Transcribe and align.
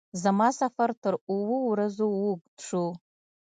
زما 0.23 0.47
سفر 0.59 0.89
تر 1.03 1.13
اوو 1.31 1.57
ورځو 1.71 2.07
اوږد 2.19 2.55
شو. 2.67 2.85